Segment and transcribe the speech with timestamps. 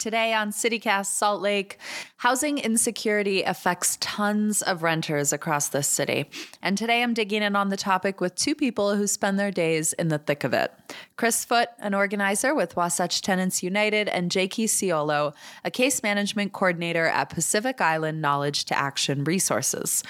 [0.00, 1.76] Today on CityCast Salt Lake,
[2.16, 6.24] housing insecurity affects tons of renters across this city.
[6.62, 9.92] And today I'm digging in on the topic with two people who spend their days
[9.92, 10.72] in the thick of it.
[11.16, 15.34] Chris Foote, an organizer with Wasatch Tenants United, and Jakey Siolo,
[15.66, 20.02] a case management coordinator at Pacific Island Knowledge to Action Resources.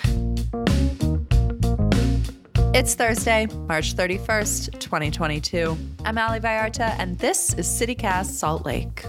[2.73, 5.77] It's Thursday, March 31st, 2022.
[6.05, 9.05] I'm Ali Vallarta, and this is CityCast Salt Lake.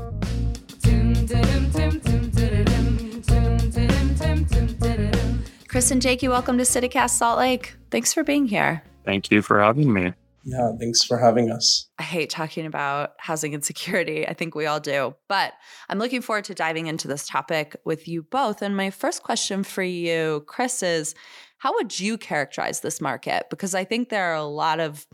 [5.82, 7.76] Chris and Jakey, welcome to CityCast Salt Lake.
[7.90, 8.84] Thanks for being here.
[9.04, 10.14] Thank you for having me.
[10.44, 11.90] Yeah, thanks for having us.
[11.98, 14.28] I hate talking about housing insecurity.
[14.28, 15.16] I think we all do.
[15.28, 15.54] But
[15.90, 18.62] I'm looking forward to diving into this topic with you both.
[18.62, 21.16] And my first question for you, Chris, is
[21.58, 23.48] how would you characterize this market?
[23.50, 25.08] Because I think there are a lot of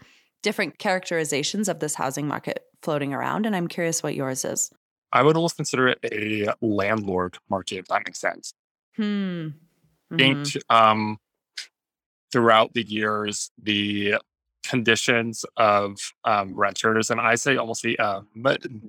[0.43, 3.45] different characterizations of this housing market floating around.
[3.45, 4.69] And I'm curious what yours is.
[5.13, 8.53] I would almost consider it a landlord market, if that makes sense.
[8.97, 9.47] Hmm.
[10.11, 11.17] I think um,
[12.31, 14.15] throughout the years, the
[14.63, 18.27] conditions of um, renters, and I say almost the um,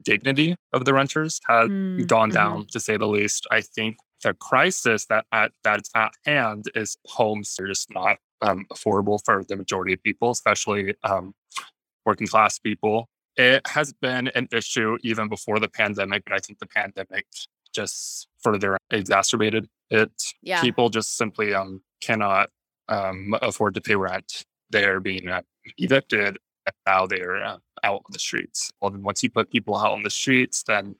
[0.03, 2.35] dignity of the renters, has Mm, gone mhm.
[2.35, 3.47] down to say the least.
[3.51, 8.67] I think the crisis that at, that's at hand is homes are just not um,
[8.73, 11.35] affordable for the majority of people, especially um,
[12.05, 13.09] working class people.
[13.37, 17.27] It has been an issue even before the pandemic, but I think the pandemic
[17.73, 20.11] just further exacerbated it.
[20.43, 20.61] Yeah.
[20.61, 22.51] People just simply um, cannot
[22.89, 24.45] um, afford to pay rent.
[24.71, 25.43] They're being uh,
[25.79, 28.71] evicted, and now they're uh, out on the streets.
[28.81, 30.97] Well, then once you put people out on the streets, then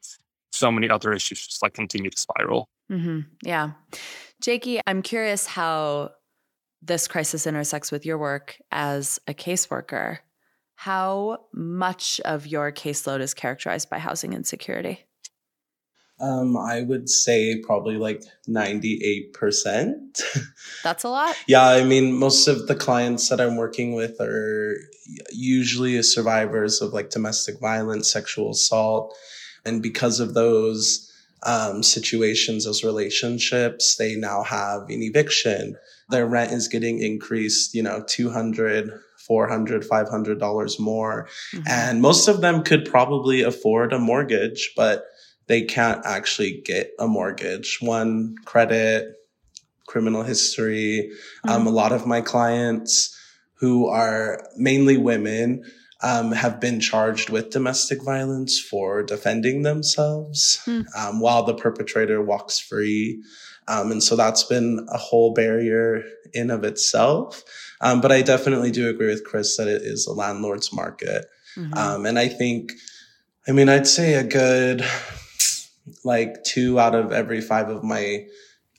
[0.53, 2.69] so many other issues just like continue to spiral.
[2.89, 3.73] hmm Yeah.
[4.41, 6.13] Jakey, I'm curious how
[6.81, 10.19] this crisis intersects with your work as a caseworker.
[10.77, 15.08] How much of your caseload is characterized by housing insecurity?
[16.21, 20.21] Um, I would say probably like 98%.
[20.83, 21.37] That's a lot.
[21.47, 24.77] yeah, I mean, most of the clients that I'm working with are
[25.33, 29.15] usually survivors of like domestic violence, sexual assault.
[29.65, 31.05] And because of those
[31.45, 35.77] um, situations, those relationships, they now have an eviction.
[36.11, 38.91] Their rent is getting increased, you know, 200
[39.29, 41.29] 400 $500 more.
[41.53, 41.63] Mhm.
[41.69, 45.05] And most of them could probably afford a mortgage, but
[45.49, 47.79] they can't actually get a mortgage.
[47.81, 49.15] One, credit,
[49.87, 51.11] criminal history.
[51.45, 53.17] Um, a lot of my clients
[53.55, 55.65] who are mainly women
[56.03, 60.83] um, have been charged with domestic violence for defending themselves Hmm.
[60.97, 63.21] um, while the perpetrator walks free.
[63.67, 67.43] Um, and so that's been a whole barrier in of itself.
[67.81, 71.27] Um, but I definitely do agree with Chris that it is a landlord's market.
[71.57, 71.77] Mhm.
[71.77, 72.73] Um, and I think,
[73.49, 74.85] I mean, I'd say a good
[76.05, 78.27] like two out of every five of my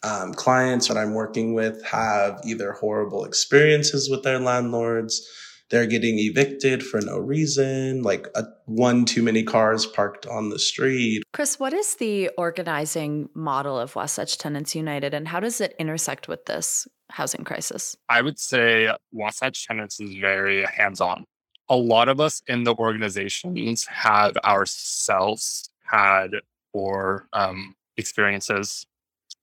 [0.03, 5.27] um, clients that I'm working with have either horrible experiences with their landlords.
[5.69, 10.57] They're getting evicted for no reason, like a, one too many cars parked on the
[10.57, 11.21] street.
[11.31, 16.27] Chris, what is the organizing model of Wasatch Tenants United and how does it intersect
[16.27, 17.95] with this housing crisis?
[18.07, 21.25] I would say Wasatch Tenants is very hands on.
[21.69, 26.31] A lot of us in the organizations have ourselves had
[26.73, 28.85] or um, experiences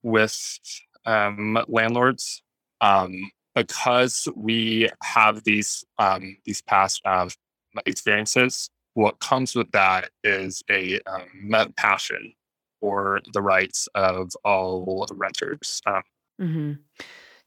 [0.03, 0.59] with
[1.04, 2.42] um, landlords
[2.81, 7.28] um, because we have these um, these past uh,
[7.87, 8.70] experiences.
[8.94, 12.32] What comes with that is a um, passion
[12.81, 15.82] for the rights of all renters.
[15.87, 16.03] Um,
[16.41, 16.72] Mm-hmm.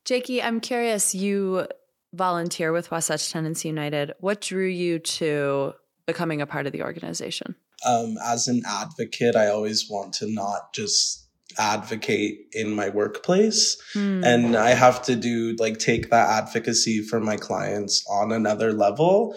[0.05, 1.13] Jakey, I'm curious.
[1.13, 1.67] You
[2.13, 4.13] volunteer with Wasatch Tenants United.
[4.19, 5.73] What drew you to
[6.07, 7.55] becoming a part of the organization?
[7.85, 13.77] Um, as an advocate, I always want to not just advocate in my workplace.
[13.93, 14.23] Hmm.
[14.23, 19.35] and I have to do like take that advocacy for my clients on another level.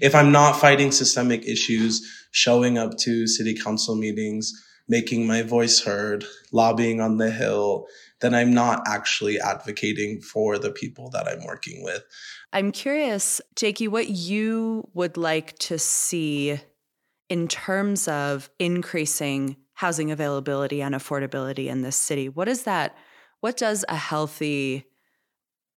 [0.00, 2.00] If I'm not fighting systemic issues,
[2.32, 4.52] showing up to city council meetings,
[4.88, 7.86] making my voice heard, lobbying on the hill,
[8.20, 12.02] then I'm not actually advocating for the people that I'm working with.
[12.52, 16.60] I'm curious, Jakey, what you would like to see
[17.30, 22.28] in terms of increasing housing availability and affordability in this city.
[22.28, 22.94] What is that?
[23.40, 24.84] What does a healthy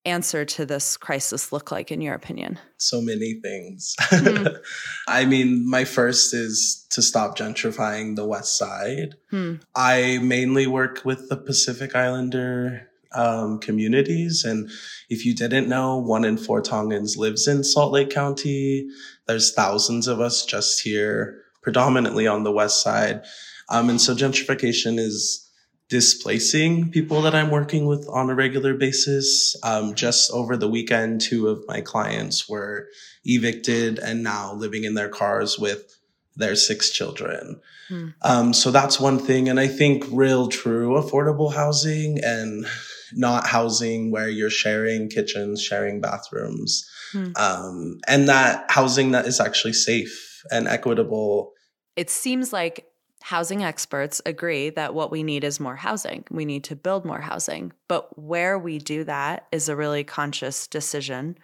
[0.06, 2.58] answer to this crisis look like, in your opinion?
[2.78, 3.94] So many things.
[4.00, 4.56] Mhm.
[5.08, 9.16] I mean, my first is to stop gentrifying the West Side.
[9.30, 9.56] Hmm.
[9.74, 14.44] I mainly work with the Pacific Islander um, communities.
[14.44, 14.70] And
[15.08, 18.88] if you didn't know, one in four Tongans lives in Salt Lake County.
[19.26, 23.22] There's thousands of us just here predominantly on the west side.
[23.68, 25.46] Um, and so gentrification is
[25.88, 29.56] displacing people that I'm working with on a regular basis.
[29.64, 32.88] Um, just over the weekend, two of my clients were
[33.24, 35.98] evicted and now living in their cars with
[36.36, 37.60] their six children.
[37.88, 38.08] Hmm.
[38.22, 39.48] Um, so that's one thing.
[39.48, 42.66] And I think real, true affordable housing and
[43.14, 47.32] not housing where you're sharing kitchens, sharing bathrooms, hmm.
[47.36, 51.52] um, and that housing that is actually safe and equitable.
[51.96, 52.86] It seems like
[53.22, 56.24] housing experts agree that what we need is more housing.
[56.30, 57.72] We need to build more housing.
[57.88, 61.36] But where we do that is a really conscious decision.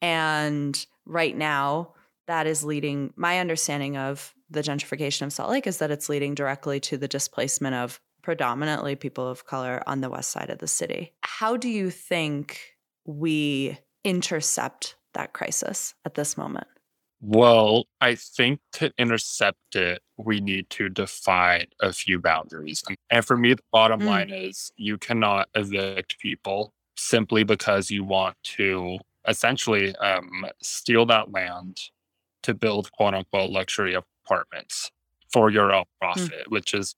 [0.00, 1.94] And right now,
[2.26, 6.34] that is leading my understanding of the gentrification of Salt Lake is that it's leading
[6.34, 10.68] directly to the displacement of predominantly people of color on the west side of the
[10.68, 11.12] city.
[11.22, 16.66] How do you think we intercept that crisis at this moment?
[17.22, 22.82] Well, I think to intercept it, we need to define a few boundaries.
[23.10, 24.06] And for me, the bottom mm.
[24.06, 31.30] line is you cannot evict people simply because you want to essentially um, steal that
[31.30, 31.78] land
[32.42, 34.90] to build quote unquote luxury apartments
[35.32, 36.00] for your own mm.
[36.00, 36.48] profit, mm.
[36.48, 36.94] which is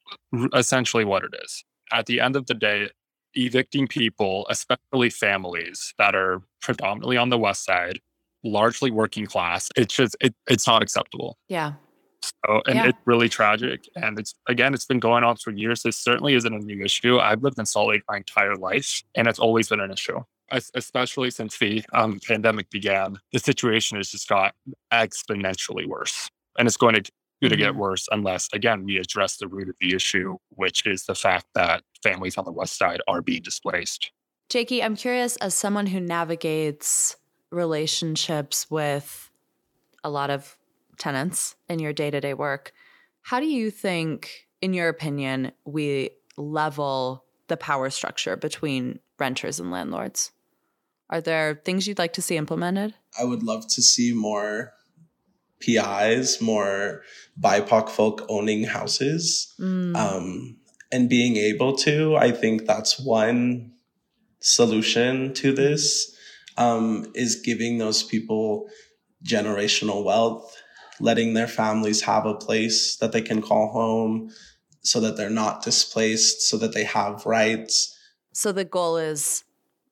[0.55, 1.65] essentially what it is.
[1.93, 2.89] At the end of the day,
[3.35, 8.01] evicting people, especially families that are predominantly on the west side,
[8.45, 11.39] largely working class, it's just it, it's not acceptable.
[11.49, 11.75] Yeah.
[12.23, 12.89] So, and yeah.
[12.89, 13.89] it's really tragic.
[13.97, 15.83] And it's again, it's been going on for years.
[15.83, 17.19] This certainly isn't a new issue.
[17.19, 20.21] I've lived in Salt Lake my entire life, and it's always been an issue.
[20.75, 24.55] Especially since the um, pandemic began, the situation has just got
[24.93, 27.11] exponentially worse, and it's going to
[27.43, 27.81] going to get mm-hmm.
[27.81, 31.83] worse unless, again, we address the root of the issue, which is the fact that
[32.03, 34.11] families on the West Side are being displaced.
[34.49, 37.17] Jakey, I'm curious as someone who navigates
[37.51, 39.31] relationships with
[40.05, 40.57] a lot of
[40.99, 42.73] tenants in your day to day work,
[43.23, 49.71] how do you think, in your opinion, we level the power structure between renters and
[49.71, 50.33] landlords?
[51.11, 52.95] Are there things you'd like to see implemented?
[53.19, 54.73] I would love to see more
[55.63, 57.03] PIs, more
[57.41, 59.55] BIPOC folk owning houses.
[59.59, 59.97] Mm.
[59.97, 60.57] Um,
[60.91, 63.73] and being able to, I think that's one
[64.41, 66.15] solution to this,
[66.59, 68.69] um, is giving those people
[69.25, 70.55] generational wealth,
[71.01, 74.31] letting their families have a place that they can call home
[74.83, 77.97] so that they're not displaced, so that they have rights.
[78.33, 79.45] So the goal is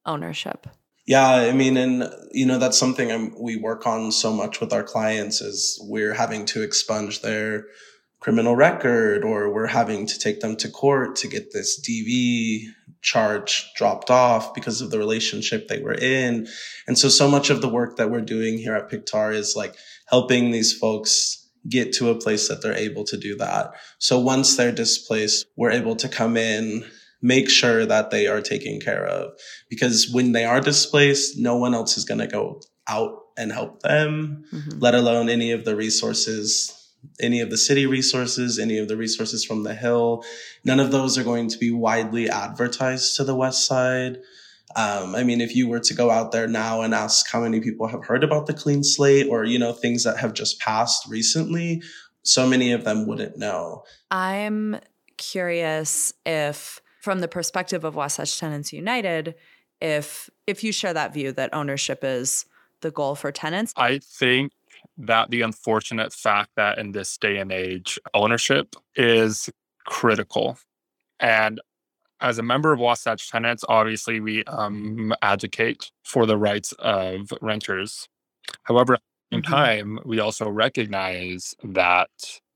[0.05, 0.66] ownership.
[1.10, 4.72] Yeah, I mean, and you know that's something I'm, we work on so much with
[4.72, 7.64] our clients is we're having to expunge their
[8.20, 12.60] criminal record or we're having to take them to court to get this DV
[13.02, 16.46] charge dropped off because of the relationship they were in.
[16.86, 19.74] And so so much of the work that we're doing here at PIK2AR is like
[20.06, 23.72] helping these folks get to a place that they're able to do that.
[23.98, 26.84] So once they're displaced, we're able to come in
[27.22, 29.32] make sure that they are taken care of
[29.69, 33.81] because when they are displaced, no one else is going to go out and help
[33.82, 34.78] them, mm-hmm.
[34.78, 36.76] let alone any of the resources,
[37.20, 40.25] any of the city resources, any of the resources from the Hill.
[40.64, 44.19] None of those are going to be widely advertised to the West Side.
[44.76, 47.61] Um, I mean, if you were to go out there now and ask how many
[47.61, 51.08] people have heard about the clean slate or, you know, things that have just passed
[51.08, 51.82] recently,
[52.23, 53.82] so many of them wouldn't know.
[54.11, 54.78] I'm
[55.16, 59.35] curious if from the perspective of Wasatch Tenants United,
[59.80, 62.45] if if you share that view that ownership is
[62.80, 63.73] the goal for tenants?
[63.76, 64.52] I think
[64.99, 69.50] that the unfortunate fact that in this day and age, ownership is
[69.87, 70.59] critical.
[71.19, 71.61] And
[72.21, 78.09] as a member of Wasatch Tenants, obviously we um, advocate for the rights of renters.
[78.64, 78.99] However,
[79.30, 79.52] in mm-hmm.
[79.52, 82.11] time, we also recognize that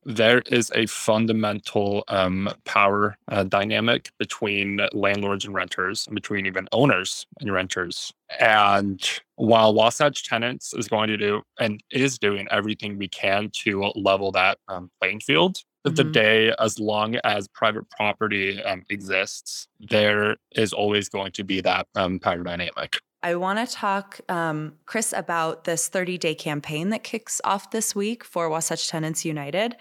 [0.04, 6.68] there is a fundamental um, power uh, dynamic between landlords and renters, and between even
[6.72, 8.12] owners and renters.
[8.40, 9.02] And
[9.36, 14.32] while Wasatch Tenants is going to do and is doing everything we can to level
[14.32, 15.94] that um, playing field, mm-hmm.
[15.94, 21.60] the day, as long as private property um, exists, there is always going to be
[21.60, 22.96] that um, power dynamic.
[23.24, 27.94] I want to talk, um, Chris, about this 30 day campaign that kicks off this
[27.94, 29.76] week for Wasatch Tenants United.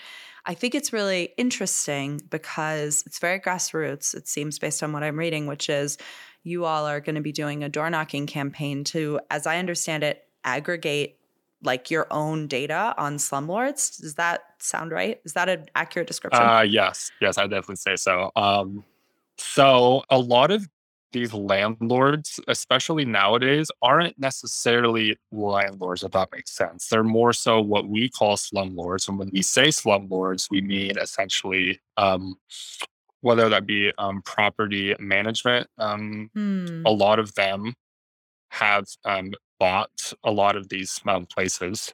[0.46, 5.20] I think it's really interesting because it's very grassroots, it seems, based on what I'm
[5.20, 5.98] reading, which is
[6.44, 10.04] you all are going to be doing a door knocking campaign to, as I understand
[10.04, 11.18] it, aggregate
[11.64, 14.00] like your own data on slumlords.
[14.00, 15.20] Does that sound right?
[15.26, 16.42] Is that an accurate description?
[16.42, 18.32] Uh, yes, yes, I definitely say so.
[18.38, 18.86] Um,
[19.38, 20.66] so a lot of
[21.14, 26.88] these landlords, especially nowadays, aren't necessarily landlords, if that makes sense.
[26.88, 29.08] They're more so what we call slumlords.
[29.08, 32.36] And when we say slumlords, we mean essentially um,
[33.22, 35.68] whether that be um, property management.
[35.78, 36.84] Um, hmm.
[36.86, 37.74] A lot of them
[38.50, 41.94] have um, bought a lot of these um, places.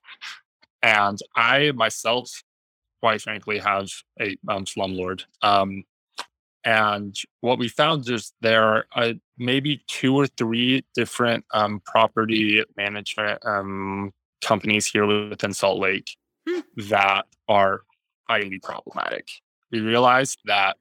[0.81, 2.43] And I myself,
[3.01, 5.23] quite frankly, have a um, slumlord.
[6.65, 12.63] And what we found is there are uh, maybe two or three different um, property
[12.75, 14.11] management um,
[14.43, 16.09] companies here within Salt Lake
[16.47, 16.59] hmm.
[16.89, 17.81] that are
[18.29, 19.27] highly problematic.
[19.71, 20.77] We realized that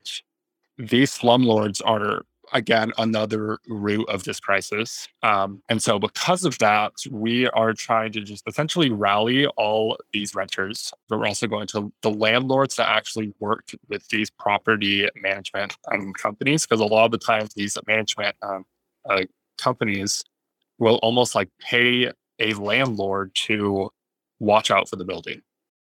[0.78, 5.08] these slumlords are again another root of this crisis.
[5.22, 10.34] Um, and so, because of that, we are trying to just essentially rally all these
[10.34, 15.76] renters, but we're also going to the landlords that actually work with these property management
[15.92, 18.64] um, companies, because a lot of the times these management um,
[19.08, 19.22] uh,
[19.58, 20.24] companies
[20.78, 23.90] will almost like pay a landlord to
[24.38, 25.42] watch out for the building.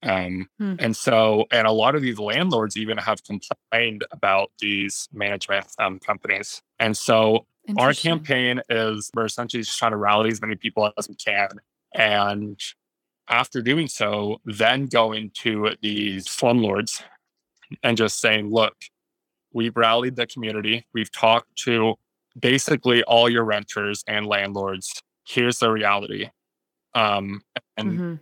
[0.04, 0.76] Um, hmm.
[0.80, 6.00] And so, and a lot of these landlords even have complained about these management um,
[6.00, 6.62] companies.
[6.80, 7.46] And so,
[7.78, 11.50] our campaign is we're essentially just trying to rally as many people as we can.
[11.94, 12.60] And
[13.30, 17.04] after doing so, then going to these slumlords
[17.84, 18.76] and just saying, look,
[19.54, 21.96] we've rallied the community, we've talked to
[22.40, 25.04] basically all your renters and landlords.
[25.28, 26.30] Here's the reality.
[26.96, 27.42] Um,
[27.78, 28.16] and mm-hmm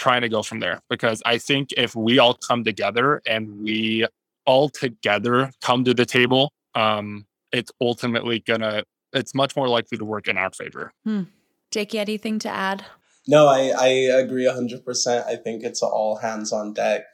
[0.00, 4.06] trying to go from there because I think if we all come together and we
[4.46, 10.04] all together come to the table, um, it's ultimately gonna it's much more likely to
[10.04, 10.92] work in our favor.
[11.04, 11.24] Hmm.
[11.70, 12.84] Jake, anything to add?
[13.28, 15.26] No, I, I agree 100%.
[15.26, 17.04] I think it's all hands on deck.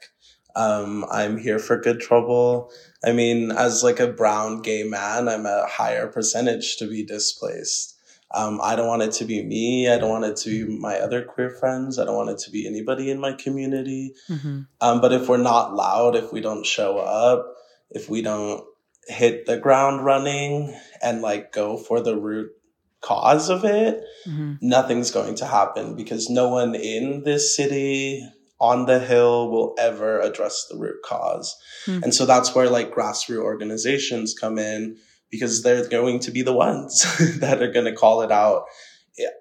[0.55, 2.71] Um, I'm here for good trouble.
[3.03, 7.96] I mean, as like a brown gay man, I'm a higher percentage to be displaced.
[8.33, 9.89] Um, I don't want it to be me.
[9.89, 11.97] I don't want it to be my other queer friends.
[11.97, 14.13] I don't want it to be anybody in my community.
[14.29, 14.61] Mm-hmm.
[14.81, 17.45] Um, but if we're not loud, if we don't show up,
[17.89, 18.65] if we don't
[19.07, 22.51] hit the ground running and like go for the root
[23.01, 24.55] cause of it, mm-hmm.
[24.61, 28.27] nothing's going to happen because no one in this city
[28.59, 31.55] on the hill will ever address the root because
[31.85, 32.03] mm-hmm.
[32.03, 34.97] And so that's where like grassroots organizations come in
[35.29, 37.03] because they're going to be the ones
[37.39, 38.65] that are going to call it out.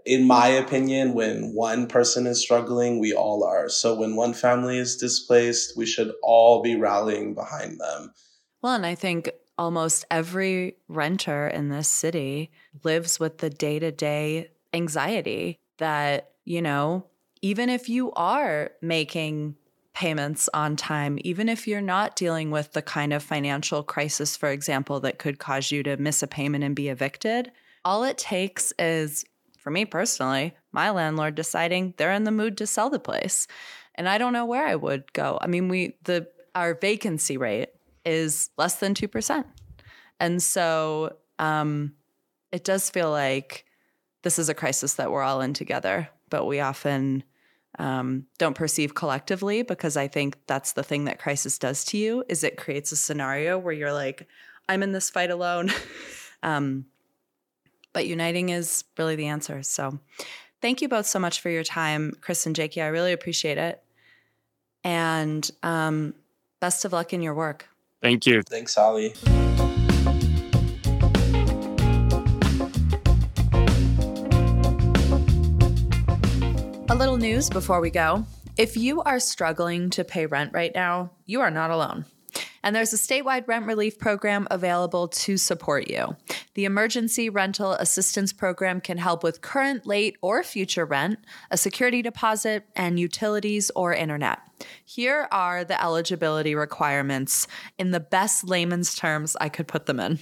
[0.07, 3.69] In my opinion, when one person is struggling, we all are.
[3.69, 8.15] So when one family is displaced, we should all be rallying behind them.
[8.63, 12.51] Well, and I think almost every renter in this city
[12.85, 17.07] lives with the day to day anxiety that, you know,
[17.43, 19.57] even if you are making
[19.97, 24.51] payments on time, even if you're not dealing with the kind of financial crisis, for
[24.51, 27.51] example, that could cause you to miss a payment and be evicted.
[27.83, 29.25] All it takes is,
[29.59, 33.47] for me personally, my landlord deciding they're in the mood to sell the place.
[33.95, 35.39] And I don't know where I would go.
[35.41, 37.71] I mean, we, the, our vacancy rate
[38.05, 39.47] is less than 2%.
[40.21, 41.95] And so um,
[42.53, 43.65] it does feel like
[44.25, 47.25] this is a crisis that we're all in together, but we often
[47.79, 52.25] um, don't perceive collectively because I think that's the thing that crisis does to you
[52.29, 54.27] is it creates a scenario where you're like,
[54.69, 55.71] I'm in this fight alone.
[56.43, 56.87] um,
[57.93, 59.63] but uniting is really the answer.
[59.63, 59.99] So
[60.61, 62.83] thank you both so much for your time, Chris and Jakey.
[62.83, 63.83] I really appreciate it.
[64.85, 66.15] And um,
[66.61, 67.69] best of luck in your work.
[68.03, 68.43] Thank you.
[68.43, 69.15] Thanks, Ali.
[76.97, 78.25] Little news before we go.
[78.57, 82.07] If you are struggling to pay rent right now, you are not alone.
[82.63, 86.17] And there's a statewide rent relief program available to support you.
[86.55, 91.19] The Emergency Rental Assistance Program can help with current, late, or future rent,
[91.51, 94.39] a security deposit, and utilities or internet.
[94.83, 97.47] Here are the eligibility requirements
[97.79, 100.19] in the best layman's terms I could put them in.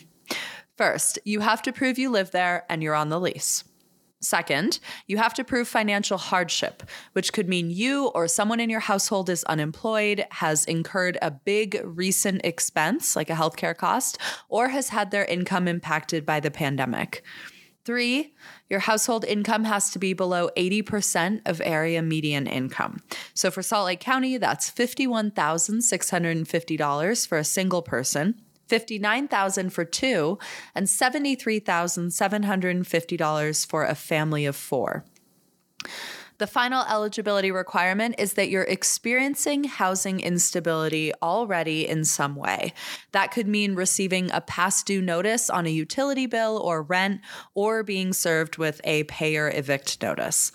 [0.77, 3.63] First, you have to prove you live there and you're on the lease.
[4.25, 8.81] Second, you have to prove financial hardship, which could mean you or someone in your
[8.81, 14.17] household is unemployed, has incurred a big recent expense, like a healthcare cost,
[14.49, 17.23] or has had their income impacted by the pandemic.
[17.85, 18.33] Three,
[18.71, 23.03] your household income has to be below 80% of area median income.
[23.35, 28.41] So for Salt Lake County, that's $51,650 for a single person.
[28.69, 30.39] 59,000 for two
[30.75, 35.05] and $73,750 for a family of 4.
[36.39, 42.73] The final eligibility requirement is that you're experiencing housing instability already in some way.
[43.13, 47.21] That could mean receiving a past due notice on a utility bill or rent,
[47.55, 50.51] or being served with a pay or evict notice.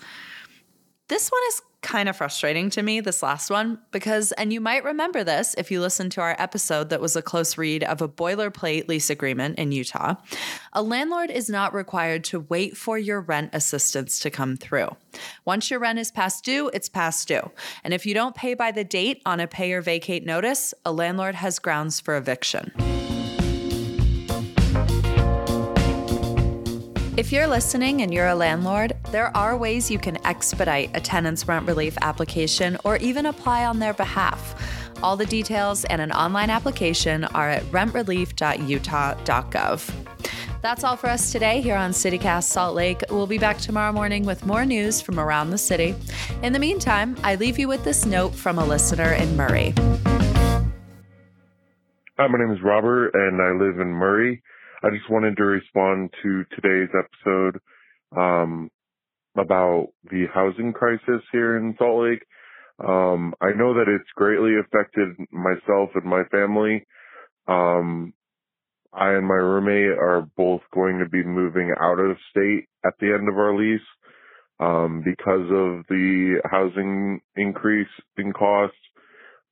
[1.08, 4.84] This one is kind of frustrating to me, this last one, because, and you might
[4.84, 8.08] remember this if you listened to our episode that was a close read of a
[8.08, 10.14] boilerplate lease agreement in Utah.
[10.72, 14.94] A landlord is not required to wait for your rent assistance to come through.
[15.44, 17.50] Once your rent is past due, it's past due.
[17.82, 20.92] And if you don't pay by the date on a pay or vacate notice, a
[20.92, 22.72] landlord has grounds for eviction.
[27.20, 31.46] If you're listening and you're a landlord, there are ways you can expedite a tenant's
[31.46, 34.54] rent relief application or even apply on their behalf.
[35.02, 39.90] All the details and an online application are at rentrelief.utah.gov.
[40.62, 43.02] That's all for us today here on CityCast Salt Lake.
[43.10, 45.94] We'll be back tomorrow morning with more news from around the city.
[46.42, 49.74] In the meantime, I leave you with this note from a listener in Murray.
[52.16, 54.42] Hi, my name is Robert, and I live in Murray.
[54.82, 57.60] I just wanted to respond to today's episode
[58.16, 58.70] um,
[59.36, 62.22] about the housing crisis here in Salt Lake.
[62.82, 66.86] Um, I know that it's greatly affected myself and my family.
[67.46, 68.14] Um,
[68.94, 73.12] I and my roommate are both going to be moving out of state at the
[73.12, 73.80] end of our lease
[74.60, 78.72] um, because of the housing increase in cost.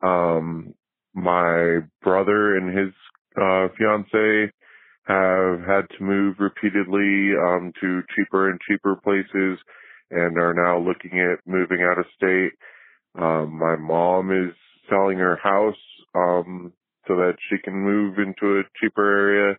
[0.02, 0.72] Um,
[1.14, 2.94] my brother and his
[3.36, 4.52] uh, fiance
[5.08, 9.58] have had to move repeatedly um, to cheaper and cheaper places
[10.10, 12.52] and are now looking at moving out of state.
[13.18, 14.54] Um, my mom is
[14.88, 15.74] selling her house
[16.14, 16.72] um,
[17.06, 19.56] so that she can move into a cheaper area.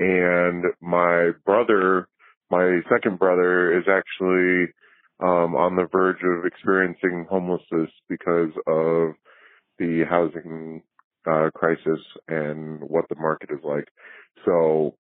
[0.00, 2.08] And my brother,
[2.50, 4.72] my second brother, is actually
[5.20, 9.14] um, on the verge of experiencing homelessness because of
[9.78, 10.82] the housing
[11.28, 13.88] uh, crisis and what the market is like.
[14.44, 14.94] So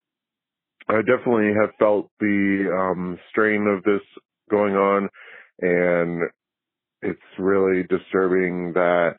[0.88, 4.02] I definitely have felt the um, strain of this
[4.50, 5.08] going on,
[5.60, 6.22] and
[7.02, 9.16] it's really disturbing that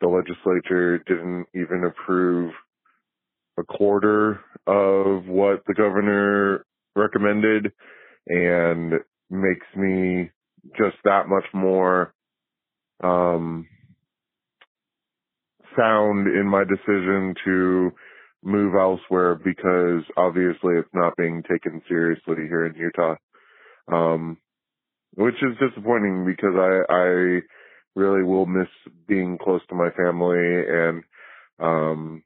[0.00, 2.52] the legislature didn't even approve
[3.58, 6.64] a quarter of what the governor
[6.96, 7.72] recommended
[8.26, 8.94] and
[9.30, 10.30] makes me
[10.76, 12.12] just that much more
[13.02, 13.66] um,
[15.76, 17.90] sound in my decision to
[18.44, 23.14] move elsewhere because obviously it's not being taken seriously here in Utah.
[23.92, 24.38] Um,
[25.14, 27.40] which is disappointing because I, I
[27.94, 28.68] really will miss
[29.06, 31.02] being close to my family and,
[31.60, 32.22] um,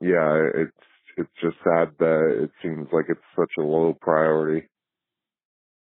[0.00, 0.72] yeah, it's,
[1.16, 4.66] it's just sad that it seems like it's such a low priority.